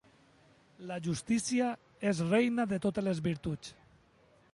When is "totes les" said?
2.87-3.21